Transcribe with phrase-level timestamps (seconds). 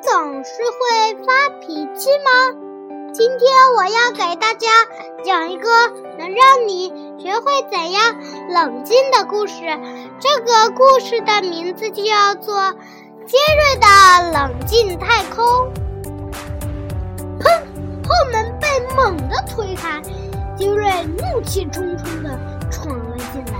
[0.00, 2.54] 总是会发脾气吗？
[3.12, 4.68] 今天我要给大家
[5.24, 5.68] 讲一个
[6.18, 8.14] 能让你学会怎样
[8.50, 9.54] 冷静的故事。
[10.20, 12.56] 这个故事的名字就叫做
[13.26, 15.44] 《杰瑞的冷静太空》。
[17.40, 17.48] 砰！
[18.06, 20.00] 后门被猛地推开，
[20.56, 22.38] 杰瑞怒气冲冲地
[22.70, 23.58] 闯了进来。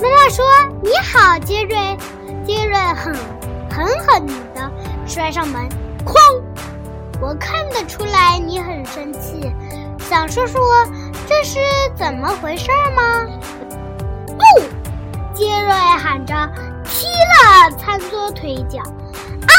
[0.00, 0.44] 妈妈说
[0.82, 1.76] ：“你好，杰瑞。”
[2.46, 3.12] 杰瑞很
[3.68, 4.32] 狠狠地
[5.06, 5.68] 摔上门，
[6.04, 6.14] 哐！
[7.20, 9.52] 我看得出来你很生气，
[10.00, 10.60] 想说说
[11.26, 11.58] 这是
[11.94, 13.26] 怎么回事吗？
[14.26, 14.62] 不！
[15.32, 16.34] 杰瑞喊着，
[16.84, 18.80] 踢了餐桌腿脚。
[19.46, 19.52] 嗷！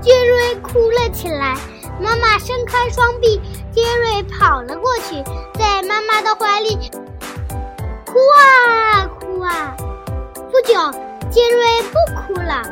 [0.00, 1.56] 杰瑞哭了起来。
[2.00, 3.40] 妈妈伸开双臂，
[3.72, 5.22] 杰瑞跑了过去，
[5.54, 6.76] 在妈妈的怀里
[8.04, 9.76] 哭啊哭啊。
[10.34, 10.74] 不久，
[11.30, 12.62] 杰瑞不哭了，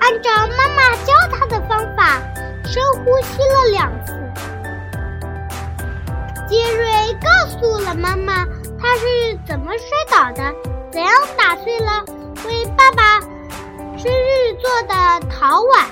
[0.00, 2.20] 按照妈妈教他的方法。
[2.62, 4.12] 深呼吸了两次，
[6.48, 8.44] 杰瑞告诉了妈妈
[8.78, 10.54] 他是怎么摔倒的，
[10.92, 12.04] 怎样打碎了
[12.46, 13.18] 为爸爸
[13.98, 14.94] 生日做的
[15.28, 15.84] 陶碗。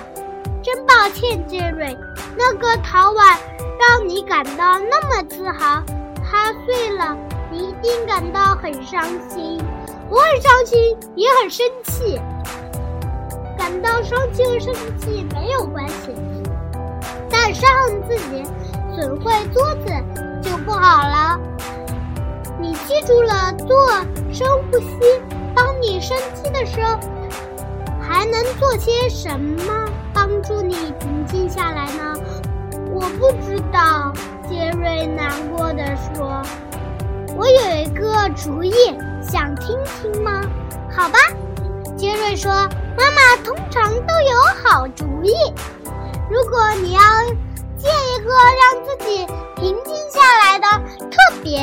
[0.63, 1.97] 真抱歉，杰瑞，
[2.37, 3.37] 那个陶碗
[3.77, 5.83] 让你感到那么自豪，
[6.23, 7.17] 它碎了，
[7.51, 9.61] 你一定感到很伤心。
[10.09, 12.19] 我很伤心，也很生气。
[13.57, 16.15] 感到伤心和生气没有关系。
[17.29, 17.69] 但伤
[18.07, 18.43] 自己，
[18.95, 19.93] 损坏桌子
[20.41, 21.39] 就不好了。
[22.59, 23.89] 你记住了做
[24.31, 25.21] 深呼吸。
[25.55, 26.97] 当你生气的时候，
[27.99, 32.15] 还能做些什么帮助你平静下来呢？
[32.91, 34.11] 我不知道。
[34.49, 36.41] 杰瑞难过的说
[37.39, 38.73] ：“我有一个主意，
[39.23, 40.41] 想听听吗？”
[40.91, 41.17] 好吧，
[41.95, 42.51] 杰瑞说
[42.99, 45.31] ：“妈妈通常都有好主意。”
[46.29, 47.01] 如果你要
[47.77, 49.25] 建一个让自己
[49.55, 50.67] 平静下来的
[51.09, 51.61] 特别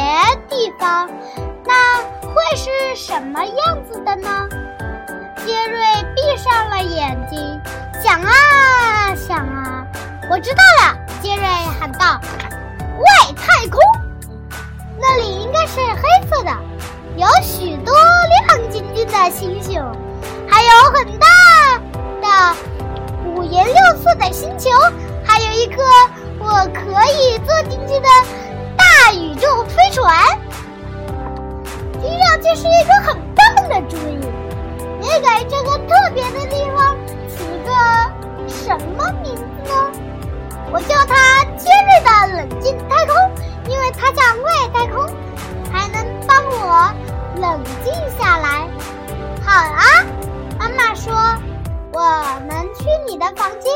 [0.49, 1.11] 地方，
[1.67, 4.49] 那会是什么样子的呢？
[5.45, 5.79] 杰瑞
[6.15, 7.39] 闭上了眼睛，
[8.03, 9.87] 想啊想啊，
[10.31, 10.99] 我知道了！
[11.23, 11.45] 杰瑞
[11.79, 12.19] 喊道
[12.99, 13.79] ：“外太空，
[19.37, 19.79] 星星，
[20.49, 21.27] 还有很大
[22.23, 22.57] 的。”
[23.37, 24.71] 五颜六色的星球，
[25.23, 25.83] 还有一颗
[26.39, 28.09] 我可以坐进去的
[28.79, 30.11] 大宇宙飞船，
[32.01, 34.19] 听上去是一个很棒的主意。
[34.99, 36.97] 你给这个特别的地方
[37.29, 37.71] 起个
[38.49, 39.93] 什么名字呢？
[40.73, 43.15] 我叫它“尖锐的冷静太空”，
[43.69, 45.07] 因为它像外太空，
[45.71, 46.91] 还能帮我
[47.39, 48.67] 冷静下来。
[49.47, 49.81] 好啊，
[50.59, 51.15] 妈妈说。
[51.93, 52.01] 我
[52.47, 53.73] 们去你的房间，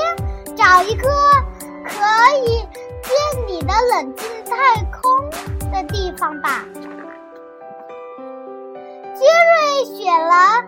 [0.54, 1.08] 找一个
[1.86, 2.58] 可以
[3.03, 5.30] 建你的冷静太空
[5.70, 6.66] 的地方吧。
[9.14, 10.62] 杰瑞选了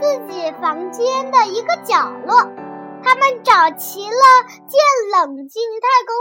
[0.00, 2.40] 自己房间的一个角落，
[3.04, 4.22] 他们找齐了
[4.66, 4.80] 建
[5.12, 6.16] 冷静太空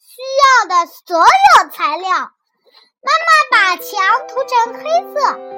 [0.00, 2.10] 需要的所有材料。
[2.10, 3.86] 妈妈把墙
[4.26, 4.82] 涂成黑
[5.14, 5.57] 色。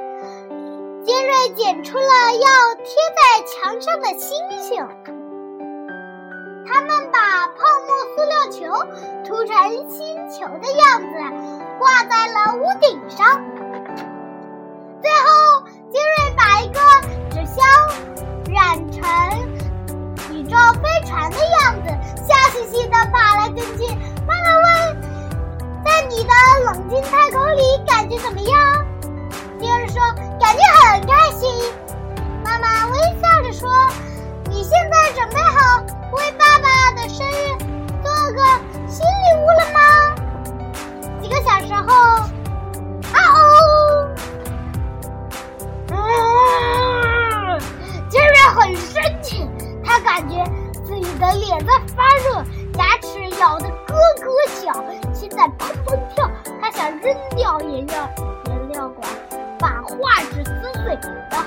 [1.10, 4.78] 杰瑞剪出了要贴在墙上的星星，
[6.64, 8.60] 他们把泡沫塑料球
[9.26, 9.50] 涂成
[9.90, 11.08] 星球的样子，
[11.80, 13.42] 挂在了屋顶上。
[15.02, 16.78] 最后，杰瑞把一个
[17.30, 17.58] 纸箱
[18.54, 19.02] 染成
[20.32, 21.90] 宇宙飞船的样子，
[22.22, 23.82] 笑嘻嘻地跑来跟去。
[24.28, 25.02] 妈妈问
[25.84, 26.32] ：“在你的
[26.66, 28.56] 冷静太空里，感觉怎么样？”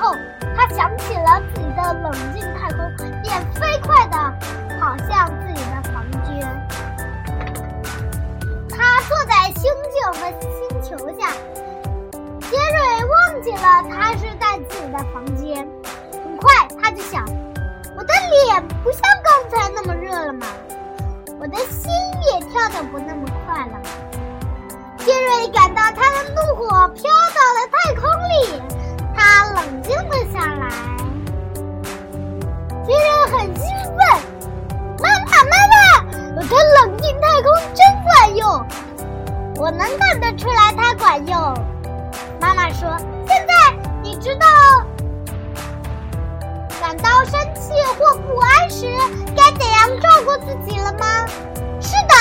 [0.03, 0.13] 后
[0.53, 4.17] 他想起了自己的冷静太空，便飞快地
[4.77, 6.43] 跑向自己的房间。
[8.69, 10.51] 他坐在星星和星
[10.83, 11.31] 球下，
[12.51, 15.65] 杰瑞忘记了他是在自己的房间。
[16.11, 16.51] 很快
[16.81, 17.23] 他就想：
[17.95, 18.13] 我的
[18.45, 20.45] 脸不像刚才那么热了吗？
[21.39, 21.89] 我的心
[22.33, 23.79] 也跳得不那么快了。
[24.97, 28.61] 杰瑞感到他的怒火飘到了太空里，
[29.53, 30.67] 冷静了下来。
[32.85, 33.97] 杰瑞很兴奋，
[34.99, 35.75] 妈妈，妈妈，
[36.35, 37.45] 我的冷静太空
[37.75, 38.43] 真管用，
[39.57, 41.37] 我能看得出来它管用。
[42.41, 42.97] 妈妈说，
[43.27, 43.53] 现在
[44.01, 44.47] 你知道
[46.81, 48.87] 感到生气或不安时
[49.35, 51.25] 该怎样照顾自己了吗？
[51.79, 52.15] 是的，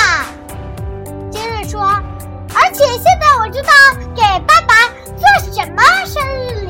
[1.31, 3.73] 杰瑞说，而且现在我知道
[4.15, 4.75] 给爸爸
[5.17, 6.62] 做什么生日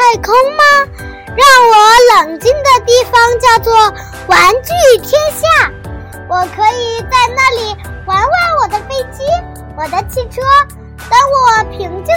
[0.00, 0.64] 太空吗？
[1.36, 3.70] 让我冷静的地方叫做
[4.28, 5.70] 玩具天下，
[6.26, 7.76] 我可以在那里
[8.06, 8.26] 玩玩
[8.62, 9.22] 我的飞机、
[9.76, 10.40] 我的汽车。
[11.10, 12.14] 等我平静